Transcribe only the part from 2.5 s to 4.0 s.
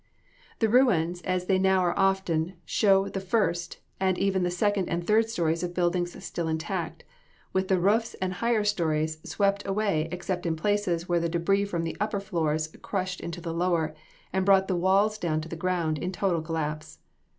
show the first,